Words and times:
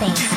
Thanks. 0.00 0.29